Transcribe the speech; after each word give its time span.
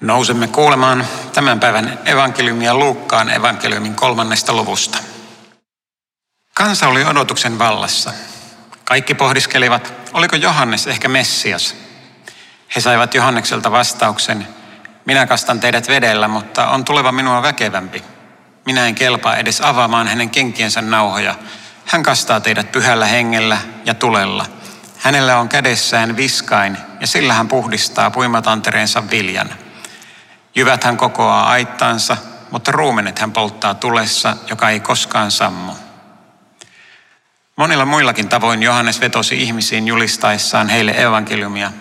Nousemme 0.00 0.48
kuulemaan 0.48 1.06
tämän 1.32 1.60
päivän 1.60 1.98
evankeliumia 2.04 2.74
Luukkaan 2.74 3.30
evankeliumin 3.30 3.94
kolmannesta 3.94 4.52
luvusta. 4.52 4.98
Kansa 6.54 6.88
oli 6.88 7.04
odotuksen 7.04 7.58
vallassa. 7.58 8.12
Kaikki 8.84 9.14
pohdiskelivat, 9.14 9.92
oliko 10.12 10.36
Johannes 10.36 10.86
ehkä 10.86 11.08
Messias. 11.08 11.76
He 12.76 12.80
saivat 12.80 13.14
Johannekselta 13.14 13.70
vastauksen, 13.70 14.48
minä 15.04 15.26
kastan 15.26 15.60
teidät 15.60 15.88
vedellä, 15.88 16.28
mutta 16.28 16.68
on 16.68 16.84
tuleva 16.84 17.12
minua 17.12 17.42
väkevämpi. 17.42 18.04
Minä 18.66 18.86
en 18.86 18.94
kelpaa 18.94 19.36
edes 19.36 19.60
avaamaan 19.60 20.08
hänen 20.08 20.30
kenkiensä 20.30 20.82
nauhoja. 20.82 21.34
Hän 21.86 22.02
kastaa 22.02 22.40
teidät 22.40 22.72
pyhällä 22.72 23.06
hengellä 23.06 23.58
ja 23.84 23.94
tulella. 23.94 24.46
Hänellä 24.98 25.38
on 25.38 25.48
kädessään 25.48 26.16
viskain 26.16 26.78
ja 27.00 27.06
sillä 27.06 27.34
hän 27.34 27.48
puhdistaa 27.48 28.10
puimatantereensa 28.10 29.10
viljan. 29.10 29.50
Jyvät 30.60 30.84
hän 30.84 30.96
kokoaa 30.96 31.50
aittansa, 31.50 32.16
mutta 32.50 32.72
ruumenet 32.72 33.18
hän 33.18 33.32
polttaa 33.32 33.74
tulessa, 33.74 34.36
joka 34.50 34.70
ei 34.70 34.80
koskaan 34.80 35.30
sammu. 35.30 35.72
Monilla 37.56 37.84
muillakin 37.84 38.28
tavoin 38.28 38.62
Johannes 38.62 39.00
vetosi 39.00 39.42
ihmisiin 39.42 39.88
julistaessaan 39.88 40.68
heille 40.68 41.02
evankeliumia. 41.02 41.72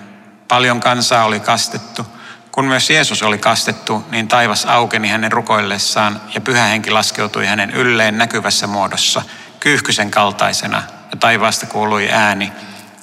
Paljon 0.47 0.79
kansaa 0.79 1.25
oli 1.25 1.39
kastettu. 1.39 2.05
Kun 2.51 2.65
myös 2.65 2.89
Jeesus 2.89 3.23
oli 3.23 3.37
kastettu, 3.37 4.05
niin 4.11 4.27
taivas 4.27 4.65
aukeni 4.65 5.09
hänen 5.09 5.31
rukoillessaan 5.31 6.21
ja 6.35 6.41
pyhä 6.41 6.63
henki 6.63 6.91
laskeutui 6.91 7.45
hänen 7.45 7.71
ylleen 7.71 8.17
näkyvässä 8.17 8.67
muodossa, 8.67 9.21
kyyhkysen 9.59 10.11
kaltaisena, 10.11 10.84
ja 11.11 11.17
taivaasta 11.17 11.65
kuului 11.65 12.09
ääni, 12.11 12.51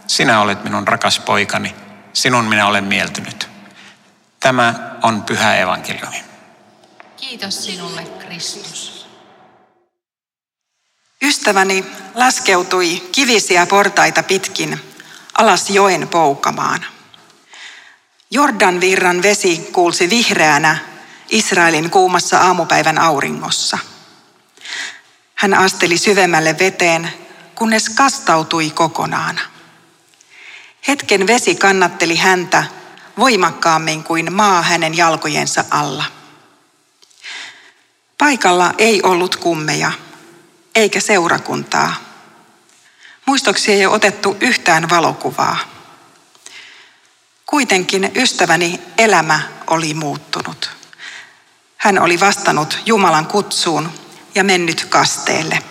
sinä 0.07 0.41
olet 0.41 0.65
minun 0.65 0.89
rakas 0.89 1.21
poikani, 1.21 1.75
sinun 2.13 2.45
minä 2.45 2.67
olen 2.67 2.85
mieltynyt. 2.85 3.56
Tämä 4.47 4.75
on 5.03 5.23
pyhä 5.23 5.57
evankeliumi. 5.57 6.25
Kiitos 7.17 7.65
sinulle, 7.65 8.03
Kristus. 8.03 9.07
Ystäväni 11.23 11.85
laskeutui 12.15 13.03
kivisiä 13.13 13.67
portaita 13.67 14.23
pitkin 14.23 14.81
alas 15.39 15.71
joen 15.71 16.09
poukamaan. 16.09 16.87
Jordan 18.31 18.81
virran 18.81 19.23
vesi 19.23 19.69
kuulsi 19.73 20.11
vihreänä 20.11 20.79
Israelin 21.29 21.91
kuumassa 21.91 22.39
aamupäivän 22.39 22.99
auringossa. 22.99 23.79
Hän 25.35 25.55
asteli 25.55 25.99
syvemmälle 25.99 26.59
veteen, 26.59 27.13
kunnes 27.55 27.89
kastautui 27.89 28.71
kokonaan. 28.71 29.41
Hetken 30.89 31.27
vesi 31.27 31.55
kannatteli 31.55 32.17
häntä 32.17 32.65
voimakkaammin 33.19 34.05
kuin 34.05 34.33
maa 34.33 34.63
hänen 34.63 34.97
jalkojensa 34.97 35.65
alla. 35.71 36.05
Paikalla 38.19 38.75
ei 38.79 39.03
ollut 39.03 39.37
kummeja, 39.37 39.93
eikä 40.75 41.01
seurakuntaa. 41.01 41.95
Muistoksi 43.27 43.73
ei 43.73 43.87
ole 43.87 43.95
otettu 43.95 44.37
yhtään 44.41 44.91
valokuvaa. 44.91 45.59
Kuitenkin 47.47 48.13
ystäväni 48.17 48.81
elämä 48.99 49.41
oli 49.67 49.95
muuttunut. 49.95 50.71
Hän 51.77 51.99
oli 51.99 52.21
vastannut 52.21 52.79
Jumalan 52.87 53.27
kutsuun 53.27 53.93
ja 54.35 54.45
mennyt 54.45 54.85
kasteelle. 54.85 55.63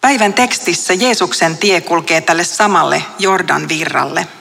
Päivän 0.00 0.34
tekstissä 0.34 0.94
Jeesuksen 0.94 1.58
tie 1.58 1.80
kulkee 1.80 2.20
tälle 2.20 2.44
samalle 2.44 3.02
Jordan 3.18 3.68
virralle– 3.68 4.28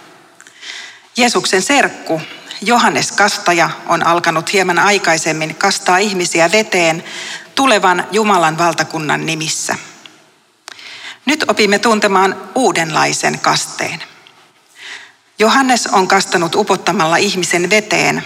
Jeesuksen 1.18 1.62
serkku 1.62 2.22
Johannes 2.62 3.12
Kastaja 3.12 3.70
on 3.88 4.08
alkanut 4.08 4.54
hieman 4.54 4.80
aikaisemmin 4.80 5.56
kastaa 5.56 5.98
ihmisiä 5.98 6.52
veteen 6.52 7.04
tulevan 7.56 8.08
Jumalan 8.12 8.58
valtakunnan 8.58 9.26
nimissä. 9.26 9.76
Nyt 11.26 11.46
opimme 11.48 11.80
tuntemaan 11.80 12.50
uudenlaisen 12.56 13.40
kasteen. 13.40 14.04
Johannes 15.40 15.88
on 15.88 16.08
kastanut 16.08 16.56
upottamalla 16.56 17.18
ihmisen 17.18 17.70
veteen, 17.70 18.24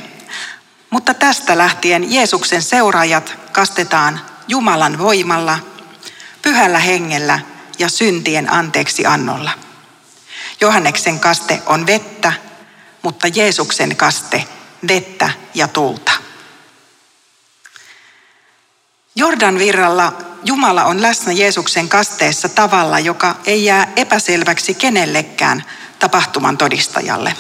mutta 0.90 1.14
tästä 1.14 1.58
lähtien 1.58 2.14
Jeesuksen 2.14 2.62
seuraajat 2.62 3.38
kastetaan 3.52 4.22
Jumalan 4.48 4.98
voimalla, 4.98 5.60
pyhällä 6.42 6.80
hengellä 6.80 7.40
ja 7.80 7.90
syntien 7.90 8.54
anteeksi 8.54 9.06
annolla. 9.06 9.52
Johanneksen 10.62 11.20
kaste 11.20 11.62
on 11.66 11.86
vettä 11.86 12.34
mutta 13.02 13.28
Jeesuksen 13.28 13.96
kaste 13.96 14.48
vettä 14.88 15.30
ja 15.54 15.68
tulta. 15.68 16.12
Jordan 19.16 19.60
virralla 19.60 20.14
Jumala 20.44 20.86
on 20.86 21.02
läsnä 21.02 21.34
Jeesuksen 21.34 21.90
kasteessa 21.90 22.50
tavalla, 22.50 23.00
joka 23.00 23.36
ei 23.46 23.66
jää 23.66 23.92
epäselväksi 23.96 24.74
kenellekään 24.74 25.64
tapahtuman 26.00 26.58
todistajalle. 26.58 27.36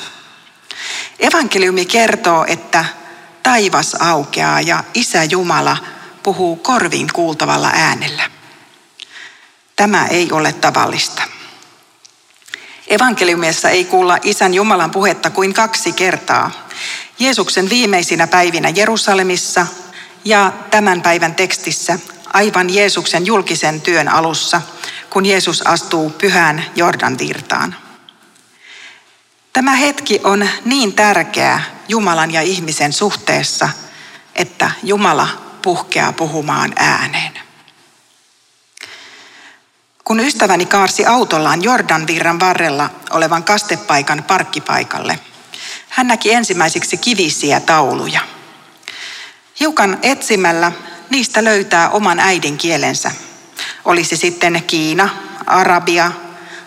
Evankeliumi 1.19 1.85
kertoo, 1.85 2.45
että 2.47 2.85
taivas 3.43 3.95
aukeaa 3.99 4.61
ja 4.61 4.83
Isä 4.93 5.23
Jumala 5.23 5.77
puhuu 6.23 6.55
korviin 6.55 7.07
kuultavalla 7.13 7.71
äänellä. 7.73 8.31
Tämä 9.75 10.07
ei 10.07 10.31
ole 10.31 10.53
tavallista. 10.53 11.21
Evankeliumissa 12.89 13.69
ei 13.69 13.85
kuulla 13.85 14.17
Isän 14.23 14.53
Jumalan 14.53 14.91
puhetta 14.91 15.29
kuin 15.29 15.53
kaksi 15.53 15.93
kertaa. 15.93 16.51
Jeesuksen 17.19 17.69
viimeisinä 17.69 18.27
päivinä 18.27 18.69
Jerusalemissa 18.69 19.67
ja 20.25 20.53
tämän 20.71 21.01
päivän 21.01 21.35
tekstissä 21.35 21.99
aivan 22.33 22.73
Jeesuksen 22.73 23.25
julkisen 23.25 23.81
työn 23.81 24.07
alussa, 24.07 24.61
kun 25.09 25.25
Jeesus 25.25 25.67
astuu 25.67 26.09
pyhään 26.09 26.65
Jordan 26.75 27.17
virtaan. 27.19 27.75
Tämä 29.53 29.75
hetki 29.75 30.21
on 30.23 30.49
niin 30.65 30.93
tärkeä 30.93 31.61
Jumalan 31.87 32.31
ja 32.31 32.41
ihmisen 32.41 32.93
suhteessa, 32.93 33.69
että 34.35 34.71
Jumala 34.83 35.27
puhkeaa 35.61 36.13
puhumaan 36.13 36.73
ääneen. 36.75 37.48
Kun 40.09 40.19
ystäväni 40.19 40.65
kaarsi 40.65 41.05
autollaan 41.05 41.63
Jordan 41.63 42.07
virran 42.07 42.39
varrella 42.39 42.89
olevan 43.11 43.43
kastepaikan 43.43 44.23
parkkipaikalle, 44.23 45.19
hän 45.89 46.07
näki 46.07 46.33
ensimmäiseksi 46.33 46.97
kivisiä 46.97 47.59
tauluja. 47.59 48.19
Hiukan 49.59 49.99
etsimällä 50.01 50.71
niistä 51.09 51.43
löytää 51.43 51.89
oman 51.89 52.19
äidinkielensä. 52.19 53.11
Olisi 53.85 54.17
sitten 54.17 54.63
Kiina, 54.67 55.09
Arabia, 55.45 56.11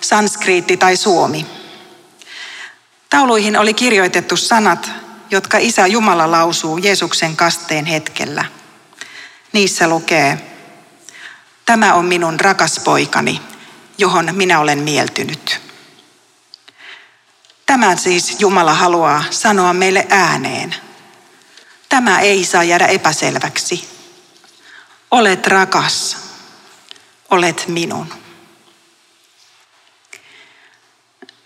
sanskriitti 0.00 0.76
tai 0.76 0.96
suomi. 0.96 1.46
Tauluihin 3.10 3.56
oli 3.56 3.74
kirjoitettu 3.74 4.36
sanat, 4.36 4.90
jotka 5.30 5.58
Isä 5.58 5.86
Jumala 5.86 6.30
lausuu 6.30 6.78
Jeesuksen 6.78 7.36
kasteen 7.36 7.84
hetkellä. 7.86 8.44
Niissä 9.52 9.88
lukee, 9.88 10.51
Tämä 11.66 11.94
on 11.94 12.04
minun 12.04 12.40
rakas 12.40 12.80
poikani, 12.84 13.40
johon 13.98 14.28
minä 14.32 14.60
olen 14.60 14.78
mieltynyt. 14.78 15.60
Tämän 17.66 17.98
siis 17.98 18.40
Jumala 18.40 18.74
haluaa 18.74 19.24
sanoa 19.30 19.72
meille 19.72 20.06
ääneen. 20.10 20.74
Tämä 21.88 22.20
ei 22.20 22.44
saa 22.44 22.64
jäädä 22.64 22.86
epäselväksi. 22.86 23.88
Olet 25.10 25.46
rakas. 25.46 26.16
Olet 27.30 27.64
minun. 27.68 28.14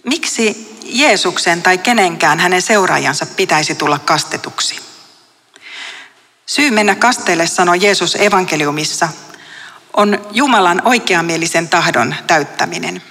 Miksi 0.04 0.76
Jeesuksen 0.84 1.62
tai 1.62 1.78
kenenkään 1.78 2.40
hänen 2.40 2.62
seuraajansa 2.62 3.26
pitäisi 3.26 3.74
tulla 3.74 3.98
kastetuksi? 3.98 4.80
Syy 6.46 6.70
mennä 6.70 6.94
kasteelle 6.94 7.46
sanoo 7.46 7.74
Jeesus 7.74 8.14
evankeliumissa– 8.14 9.08
on 9.96 10.26
Jumalan 10.32 10.82
oikeamielisen 10.84 11.68
tahdon 11.68 12.14
täyttäminen. 12.26 13.02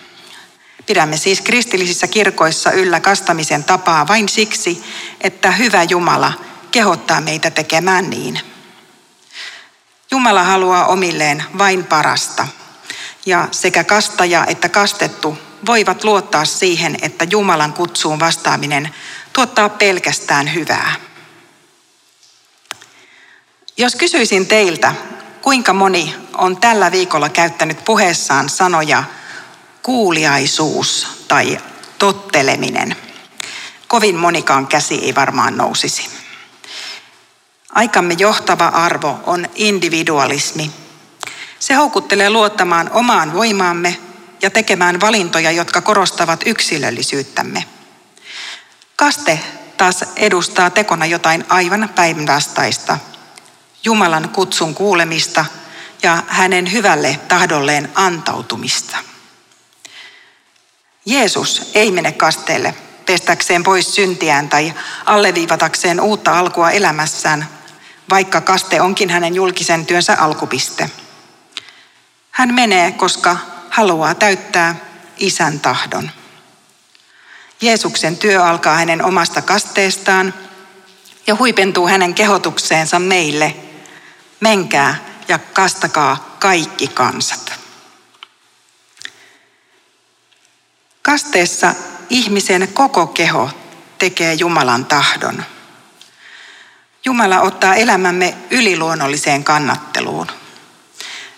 Pidämme 0.85 1.17
siis 1.17 1.41
kristillisissä 1.41 2.07
kirkoissa 2.07 2.71
yllä 2.71 2.99
kastamisen 2.99 3.63
tapaa 3.63 4.07
vain 4.07 4.29
siksi, 4.29 4.83
että 5.21 5.51
hyvä 5.51 5.83
Jumala 5.83 6.33
kehottaa 6.71 7.21
meitä 7.21 7.51
tekemään 7.51 8.09
niin. 8.09 8.39
Jumala 10.11 10.43
haluaa 10.43 10.85
omilleen 10.85 11.43
vain 11.57 11.83
parasta. 11.83 12.47
Ja 13.25 13.47
sekä 13.51 13.83
kastaja 13.83 14.45
että 14.47 14.69
kastettu 14.69 15.37
voivat 15.65 16.03
luottaa 16.03 16.45
siihen, 16.45 16.97
että 17.01 17.27
Jumalan 17.31 17.73
kutsuun 17.73 18.19
vastaaminen 18.19 18.95
tuottaa 19.33 19.69
pelkästään 19.69 20.53
hyvää. 20.53 20.95
Jos 23.77 23.95
kysyisin 23.95 24.47
teiltä, 24.47 24.93
Kuinka 25.45 25.73
moni 25.73 26.15
on 26.37 26.57
tällä 26.57 26.91
viikolla 26.91 27.29
käyttänyt 27.29 27.85
puheessaan 27.85 28.49
sanoja 28.49 29.03
kuuliaisuus 29.81 31.07
tai 31.27 31.57
totteleminen? 31.99 32.95
kovin 33.87 34.15
monikaan 34.15 34.67
käsi 34.67 34.95
ei 34.95 35.15
varmaan 35.15 35.57
nousisi. 35.57 36.09
Aikamme 37.73 38.15
johtava 38.19 38.67
arvo 38.67 39.19
on 39.25 39.49
individualismi. 39.55 40.71
Se 41.59 41.73
houkuttelee 41.73 42.29
luottamaan 42.29 42.89
omaan 42.93 43.33
voimaamme 43.33 43.97
ja 44.41 44.49
tekemään 44.49 45.01
valintoja, 45.01 45.51
jotka 45.51 45.81
korostavat 45.81 46.39
yksilöllisyyttämme. 46.45 47.65
Kaste 48.95 49.39
taas 49.77 50.03
edustaa 50.15 50.69
tekona 50.69 51.05
jotain 51.05 51.45
aivan 51.49 51.89
päinvastaista. 51.95 52.97
Jumalan 53.85 54.29
kutsun 54.29 54.75
kuulemista 54.75 55.45
ja 56.03 56.23
hänen 56.27 56.71
hyvälle 56.71 57.19
tahdolleen 57.27 57.91
antautumista. 57.95 58.97
Jeesus 61.05 61.71
ei 61.73 61.91
mene 61.91 62.11
kasteelle 62.11 62.75
pestäkseen 63.05 63.63
pois 63.63 63.95
syntiään 63.95 64.49
tai 64.49 64.73
alleviivatakseen 65.05 66.01
uutta 66.01 66.39
alkua 66.39 66.71
elämässään, 66.71 67.49
vaikka 68.09 68.41
kaste 68.41 68.81
onkin 68.81 69.09
hänen 69.09 69.35
julkisen 69.35 69.85
työnsä 69.85 70.17
alkupiste. 70.19 70.89
Hän 72.31 72.53
menee, 72.53 72.91
koska 72.91 73.37
haluaa 73.69 74.15
täyttää 74.15 74.75
isän 75.17 75.59
tahdon. 75.59 76.11
Jeesuksen 77.61 78.17
työ 78.17 78.43
alkaa 78.43 78.75
hänen 78.75 79.05
omasta 79.05 79.41
kasteestaan 79.41 80.33
ja 81.27 81.35
huipentuu 81.35 81.87
hänen 81.87 82.13
kehotukseensa 82.13 82.99
meille. 82.99 83.55
Menkää 84.45 84.95
ja 85.27 85.39
kastakaa 85.39 86.35
kaikki 86.39 86.87
kansat. 86.87 87.53
Kasteessa 91.01 91.75
ihmisen 92.09 92.67
koko 92.67 93.07
keho 93.07 93.49
tekee 93.97 94.33
Jumalan 94.33 94.85
tahdon. 94.85 95.43
Jumala 97.05 97.41
ottaa 97.41 97.75
elämämme 97.75 98.37
yliluonnolliseen 98.49 99.43
kannatteluun. 99.43 100.27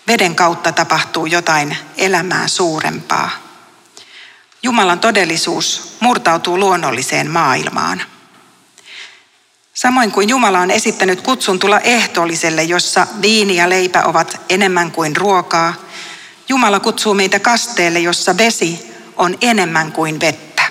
Veden 0.07 0.36
kautta 0.36 0.71
tapahtuu 0.71 1.25
jotain 1.25 1.77
elämää 1.98 2.48
suurempaa. 2.48 3.30
Jumalan 4.63 5.00
todellisuus 5.00 5.98
murtautuu 6.00 6.60
luonnolliseen 6.60 7.31
maailmaan. 7.31 8.01
Samoin 9.77 10.12
kuin 10.12 10.29
Jumala 10.29 10.59
on 10.59 10.71
esittänyt 10.71 11.21
kutsun 11.21 11.59
tulla 11.59 11.79
ehtoolliselle, 11.79 12.63
jossa 12.63 13.07
viini 13.21 13.56
ja 13.56 13.69
leipä 13.69 14.03
ovat 14.03 14.41
enemmän 14.50 14.91
kuin 14.91 15.15
ruokaa, 15.15 15.74
Jumala 16.50 16.79
kutsuu 16.79 17.13
meitä 17.13 17.39
kasteelle, 17.39 18.00
jossa 18.00 18.38
vesi 18.38 18.94
on 19.15 19.38
enemmän 19.41 19.91
kuin 19.91 20.19
vettä. 20.19 20.62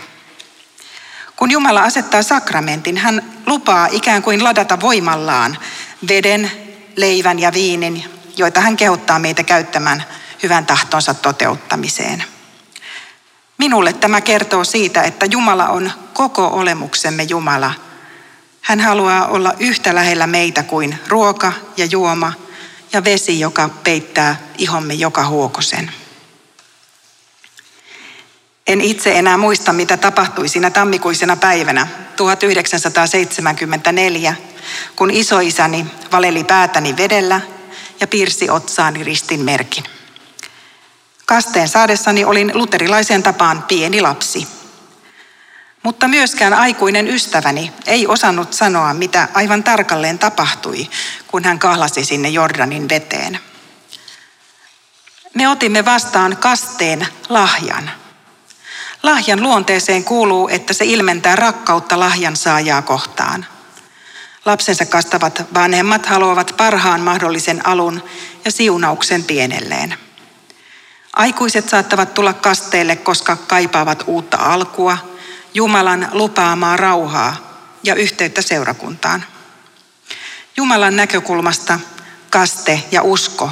Kun 1.36 1.50
Jumala 1.50 1.82
asettaa 1.82 2.22
sakramentin, 2.22 2.96
hän 2.96 3.32
lupaa 3.46 3.88
ikään 3.90 4.22
kuin 4.22 4.44
ladata 4.44 4.80
voimallaan 4.80 5.58
veden, 6.08 6.50
leivän 6.96 7.38
ja 7.38 7.52
viinin, 7.52 8.04
joita 8.36 8.60
hän 8.60 8.76
kehottaa 8.76 9.18
meitä 9.18 9.42
käyttämään 9.42 10.04
hyvän 10.42 10.66
tahtonsa 10.66 11.14
toteuttamiseen. 11.14 12.24
Minulle 13.58 13.92
tämä 13.92 14.20
kertoo 14.20 14.64
siitä, 14.64 15.02
että 15.02 15.26
Jumala 15.26 15.68
on 15.68 15.92
koko 16.12 16.46
olemuksemme 16.46 17.22
Jumala. 17.22 17.85
Hän 18.66 18.80
haluaa 18.80 19.26
olla 19.26 19.54
yhtä 19.58 19.94
lähellä 19.94 20.26
meitä 20.26 20.62
kuin 20.62 20.98
ruoka 21.08 21.52
ja 21.76 21.84
juoma 21.84 22.32
ja 22.92 23.04
vesi, 23.04 23.40
joka 23.40 23.70
peittää 23.84 24.40
ihomme 24.58 24.94
joka 24.94 25.26
huokosen. 25.26 25.92
En 28.66 28.80
itse 28.80 29.18
enää 29.18 29.36
muista, 29.36 29.72
mitä 29.72 29.96
tapahtui 29.96 30.48
siinä 30.48 30.70
tammikuisena 30.70 31.36
päivänä 31.36 31.86
1974, 32.16 34.34
kun 34.96 35.10
isoisäni 35.10 35.86
valeli 36.12 36.44
päätäni 36.44 36.96
vedellä 36.96 37.40
ja 38.00 38.06
piirsi 38.06 38.50
otsaani 38.50 39.04
ristin 39.04 39.40
merkin. 39.40 39.84
Kasteen 41.26 41.68
saadessani 41.68 42.24
olin 42.24 42.50
luterilaisen 42.54 43.22
tapaan 43.22 43.62
pieni 43.62 44.00
lapsi. 44.00 44.55
Mutta 45.86 46.08
myöskään 46.08 46.54
aikuinen 46.54 47.08
ystäväni 47.08 47.72
ei 47.86 48.06
osannut 48.06 48.52
sanoa, 48.52 48.94
mitä 48.94 49.28
aivan 49.34 49.64
tarkalleen 49.64 50.18
tapahtui, 50.18 50.88
kun 51.26 51.44
hän 51.44 51.58
kahlasi 51.58 52.04
sinne 52.04 52.28
Jordanin 52.28 52.88
veteen. 52.88 53.40
Me 55.34 55.48
otimme 55.48 55.84
vastaan 55.84 56.36
kasteen 56.36 57.06
lahjan. 57.28 57.90
Lahjan 59.02 59.42
luonteeseen 59.42 60.04
kuuluu, 60.04 60.48
että 60.48 60.72
se 60.72 60.84
ilmentää 60.84 61.36
rakkautta 61.36 62.00
lahjan 62.00 62.36
saajaa 62.36 62.82
kohtaan. 62.82 63.46
Lapsensa 64.44 64.86
kastavat 64.86 65.42
vanhemmat 65.54 66.06
haluavat 66.06 66.54
parhaan 66.56 67.00
mahdollisen 67.00 67.66
alun 67.66 68.02
ja 68.44 68.50
siunauksen 68.50 69.24
pienelleen. 69.24 69.94
Aikuiset 71.12 71.68
saattavat 71.68 72.14
tulla 72.14 72.32
kasteelle, 72.32 72.96
koska 72.96 73.36
kaipaavat 73.36 74.04
uutta 74.06 74.36
alkua, 74.36 75.15
Jumalan 75.56 76.08
lupaamaa 76.12 76.76
rauhaa 76.76 77.36
ja 77.82 77.94
yhteyttä 77.94 78.42
seurakuntaan. 78.42 79.24
Jumalan 80.56 80.96
näkökulmasta 80.96 81.80
kaste 82.30 82.82
ja 82.90 83.02
usko 83.02 83.50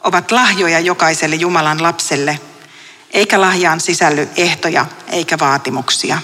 ovat 0.00 0.30
lahjoja 0.30 0.80
jokaiselle 0.80 1.36
Jumalan 1.36 1.82
lapselle, 1.82 2.40
eikä 3.10 3.40
lahjaan 3.40 3.80
sisälly 3.80 4.28
ehtoja 4.36 4.86
eikä 5.08 5.38
vaatimuksia. 5.38 6.18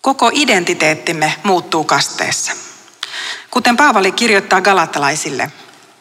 Koko 0.00 0.30
identiteettimme 0.34 1.34
muuttuu 1.42 1.84
kasteessa. 1.84 2.52
Kuten 3.50 3.76
Paavali 3.76 4.12
kirjoittaa 4.12 4.60
galatalaisille, 4.60 5.50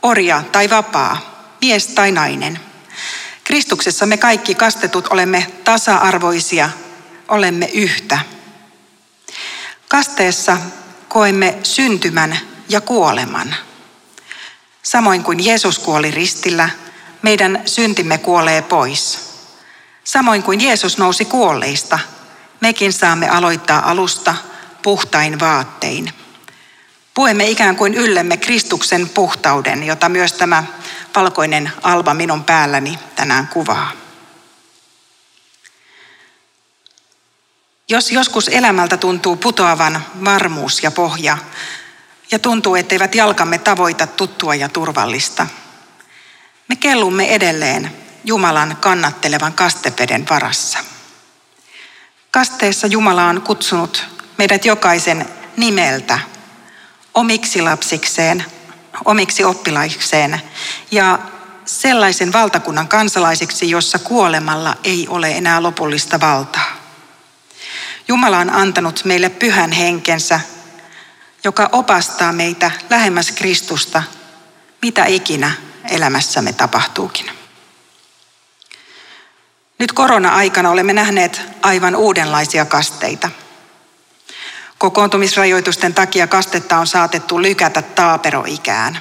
orja 0.01 0.43
tai 0.51 0.69
vapaa, 0.69 1.17
mies 1.61 1.87
tai 1.87 2.11
nainen. 2.11 2.59
Kristuksessa 3.45 4.05
me 4.05 4.17
kaikki 4.17 4.55
kastetut 4.55 5.07
olemme 5.07 5.47
tasa-arvoisia, 5.63 6.69
olemme 7.27 7.65
yhtä. 7.65 8.19
Kasteessa 9.87 10.57
koemme 11.07 11.57
syntymän 11.63 12.39
ja 12.69 12.81
kuoleman. 12.81 13.55
Samoin 14.83 15.23
kuin 15.23 15.45
Jeesus 15.45 15.79
kuoli 15.79 16.11
ristillä, 16.11 16.69
meidän 17.21 17.61
syntimme 17.65 18.17
kuolee 18.17 18.61
pois. 18.61 19.19
Samoin 20.03 20.43
kuin 20.43 20.61
Jeesus 20.61 20.97
nousi 20.97 21.25
kuolleista, 21.25 21.99
mekin 22.61 22.93
saamme 22.93 23.29
aloittaa 23.29 23.91
alusta 23.91 24.35
puhtain 24.81 25.39
vaattein. 25.39 26.13
Puemme 27.13 27.47
ikään 27.47 27.75
kuin 27.75 27.93
yllemme 27.93 28.37
Kristuksen 28.37 29.09
puhtauden, 29.09 29.83
jota 29.83 30.09
myös 30.09 30.33
tämä 30.33 30.63
valkoinen 31.15 31.71
alba 31.83 32.13
minun 32.13 32.43
päälläni 32.43 32.99
tänään 33.15 33.47
kuvaa. 33.47 33.91
Jos 37.89 38.11
joskus 38.11 38.47
elämältä 38.47 38.97
tuntuu 38.97 39.35
putoavan 39.35 40.05
varmuus 40.25 40.83
ja 40.83 40.91
pohja, 40.91 41.37
ja 42.31 42.39
tuntuu, 42.39 42.75
etteivät 42.75 43.15
jalkamme 43.15 43.57
tavoita 43.57 44.07
tuttua 44.07 44.55
ja 44.55 44.69
turvallista, 44.69 45.47
me 46.67 46.75
kellumme 46.75 47.27
edelleen 47.27 47.91
Jumalan 48.23 48.77
kannattelevan 48.79 49.53
kasteveden 49.53 50.25
varassa. 50.29 50.79
Kasteessa 52.31 52.87
Jumala 52.87 53.25
on 53.25 53.41
kutsunut 53.41 54.05
meidät 54.37 54.65
jokaisen 54.65 55.25
nimeltä 55.57 56.19
omiksi 57.13 57.61
lapsikseen 57.61 58.45
omiksi 59.05 59.43
oppilaiksi 59.43 60.15
ja 60.91 61.19
sellaisen 61.65 62.33
valtakunnan 62.33 62.87
kansalaisiksi, 62.87 63.69
jossa 63.69 63.99
kuolemalla 63.99 64.75
ei 64.83 65.07
ole 65.09 65.31
enää 65.31 65.63
lopullista 65.63 66.19
valtaa. 66.19 66.71
Jumala 68.07 68.37
on 68.39 68.49
antanut 68.49 69.05
meille 69.05 69.29
pyhän 69.29 69.71
henkensä, 69.71 70.39
joka 71.43 71.69
opastaa 71.71 72.31
meitä 72.31 72.71
lähemmäs 72.89 73.31
Kristusta, 73.31 74.03
mitä 74.81 75.05
ikinä 75.05 75.51
elämässämme 75.89 76.53
tapahtuukin. 76.53 77.31
Nyt 79.79 79.91
korona-aikana 79.91 80.69
olemme 80.69 80.93
nähneet 80.93 81.41
aivan 81.61 81.95
uudenlaisia 81.95 82.65
kasteita– 82.65 83.29
Kokoontumisrajoitusten 84.85 85.93
takia 85.93 86.27
kastetta 86.27 86.77
on 86.77 86.87
saatettu 86.87 87.41
lykätä 87.41 87.81
taaperoikään. 87.81 88.99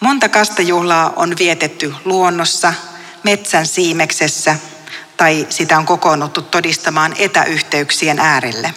Monta 0.00 0.28
kastejuhlaa 0.28 1.12
on 1.16 1.34
vietetty 1.38 1.94
luonnossa, 2.04 2.74
metsän 3.22 3.66
siimeksessä 3.66 4.56
tai 5.16 5.46
sitä 5.50 5.78
on 5.78 5.86
kokoonnuttu 5.86 6.42
todistamaan 6.42 7.14
etäyhteyksien 7.18 8.18
äärelle. 8.18 8.74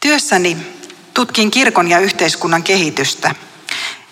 Työssäni 0.00 0.56
tutkin 1.14 1.50
kirkon 1.50 1.90
ja 1.90 1.98
yhteiskunnan 1.98 2.62
kehitystä 2.62 3.34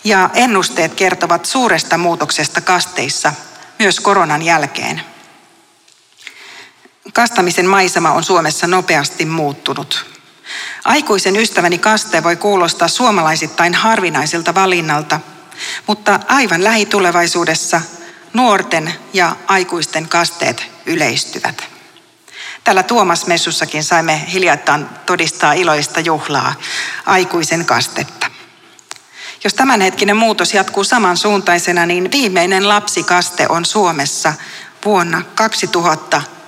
ja 0.04 0.30
ennusteet 0.34 0.94
kertovat 0.94 1.44
suuresta 1.44 1.98
muutoksesta 1.98 2.60
kasteissa 2.60 3.32
myös 3.78 4.00
koronan 4.00 4.42
jälkeen– 4.42 5.02
kastamisen 7.12 7.66
maisema 7.66 8.12
on 8.12 8.24
Suomessa 8.24 8.66
nopeasti 8.66 9.24
muuttunut. 9.24 10.06
Aikuisen 10.84 11.36
ystäväni 11.36 11.78
kaste 11.78 12.22
voi 12.22 12.36
kuulostaa 12.36 12.88
suomalaisittain 12.88 13.74
harvinaiselta 13.74 14.54
valinnalta, 14.54 15.20
mutta 15.86 16.20
aivan 16.28 16.64
lähitulevaisuudessa 16.64 17.80
nuorten 18.32 18.94
ja 19.12 19.36
aikuisten 19.46 20.08
kasteet 20.08 20.66
yleistyvät. 20.86 21.64
Tällä 22.64 22.82
Tuomas-messussakin 22.82 23.84
saimme 23.84 24.26
hiljattain 24.32 24.86
todistaa 25.06 25.52
iloista 25.52 26.00
juhlaa, 26.00 26.54
aikuisen 27.06 27.64
kastetta. 27.64 28.26
Jos 29.44 29.54
tämänhetkinen 29.54 30.16
muutos 30.16 30.54
jatkuu 30.54 30.84
samansuuntaisena, 30.84 31.86
niin 31.86 32.10
viimeinen 32.12 32.68
lapsikaste 32.68 33.46
on 33.48 33.64
Suomessa 33.64 34.34
vuonna 34.84 35.22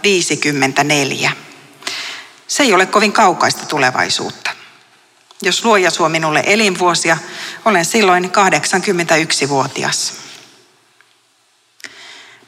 2054. 0.05 1.33
Se 2.47 2.63
ei 2.63 2.75
ole 2.75 2.87
kovin 2.87 3.13
kaukaista 3.13 3.67
tulevaisuutta. 3.67 4.51
Jos 5.43 5.65
luoja 5.65 5.91
suo 5.91 6.09
minulle 6.09 6.43
elinvuosia, 6.47 7.17
olen 7.65 7.85
silloin 7.85 8.25
81-vuotias. 8.25 10.13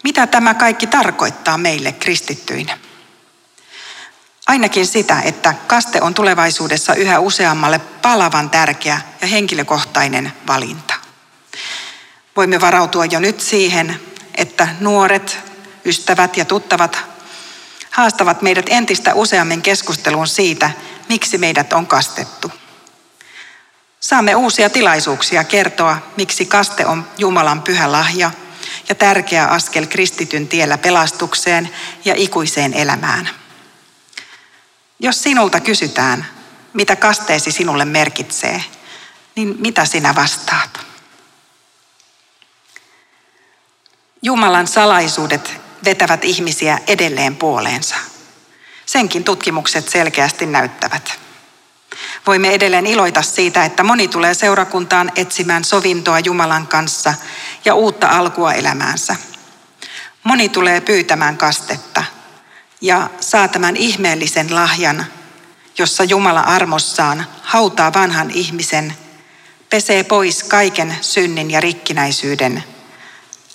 Mitä 0.02 0.26
tämä 0.26 0.54
kaikki 0.54 0.86
tarkoittaa 0.86 1.58
meille 1.58 1.92
kristittyinä? 1.92 2.78
Ainakin 4.46 4.86
sitä, 4.86 5.20
että 5.20 5.54
kaste 5.66 6.02
on 6.02 6.14
tulevaisuudessa 6.14 6.94
yhä 6.94 7.18
useammalle 7.18 7.78
palavan 7.78 8.50
tärkeä 8.50 9.00
ja 9.20 9.26
henkilökohtainen 9.26 10.32
valinta. 10.46 10.94
Voimme 12.36 12.60
varautua 12.60 13.04
jo 13.04 13.20
nyt 13.20 13.40
siihen, 13.40 14.00
että 14.34 14.68
nuoret, 14.80 15.38
ystävät 15.84 16.36
ja 16.36 16.44
tuttavat 16.44 17.15
haastavat 17.96 18.42
meidät 18.42 18.66
entistä 18.68 19.14
useammin 19.14 19.62
keskusteluun 19.62 20.26
siitä, 20.26 20.70
miksi 21.08 21.38
meidät 21.38 21.72
on 21.72 21.86
kastettu. 21.86 22.52
Saamme 24.00 24.34
uusia 24.34 24.70
tilaisuuksia 24.70 25.44
kertoa, 25.44 25.98
miksi 26.16 26.46
kaste 26.46 26.86
on 26.86 27.06
Jumalan 27.18 27.62
pyhä 27.62 27.92
lahja 27.92 28.30
ja 28.88 28.94
tärkeä 28.94 29.46
askel 29.46 29.86
kristityn 29.86 30.48
tiellä 30.48 30.78
pelastukseen 30.78 31.70
ja 32.04 32.14
ikuiseen 32.16 32.74
elämään. 32.74 33.28
Jos 34.98 35.22
sinulta 35.22 35.60
kysytään, 35.60 36.26
mitä 36.72 36.96
kasteesi 36.96 37.52
sinulle 37.52 37.84
merkitsee, 37.84 38.64
niin 39.36 39.56
mitä 39.58 39.84
sinä 39.84 40.14
vastaat? 40.14 40.80
Jumalan 44.22 44.66
salaisuudet 44.66 45.65
vetävät 45.86 46.24
ihmisiä 46.24 46.78
edelleen 46.86 47.36
puoleensa. 47.36 47.94
Senkin 48.86 49.24
tutkimukset 49.24 49.88
selkeästi 49.88 50.46
näyttävät. 50.46 51.18
Voimme 52.26 52.54
edelleen 52.54 52.86
iloita 52.86 53.22
siitä, 53.22 53.64
että 53.64 53.82
moni 53.82 54.08
tulee 54.08 54.34
seurakuntaan 54.34 55.12
etsimään 55.16 55.64
sovintoa 55.64 56.18
Jumalan 56.18 56.66
kanssa 56.66 57.14
ja 57.64 57.74
uutta 57.74 58.08
alkua 58.08 58.52
elämäänsä. 58.52 59.16
Moni 60.24 60.48
tulee 60.48 60.80
pyytämään 60.80 61.36
kastetta 61.36 62.04
ja 62.80 63.10
saa 63.20 63.48
tämän 63.48 63.76
ihmeellisen 63.76 64.54
lahjan, 64.54 65.06
jossa 65.78 66.04
Jumala 66.04 66.40
armossaan 66.40 67.26
hautaa 67.42 67.92
vanhan 67.92 68.30
ihmisen, 68.30 68.94
pesee 69.70 70.04
pois 70.04 70.42
kaiken 70.42 70.96
synnin 71.00 71.50
ja 71.50 71.60
rikkinäisyyden, 71.60 72.64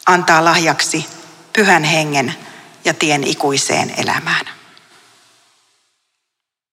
antaa 0.06 0.46
lahjaksi 0.46 1.06
pyhän 1.54 1.84
hengen 1.84 2.34
ja 2.86 2.94
tien 2.94 3.24
ikuiseen 3.24 3.94
elämään. 3.98 4.61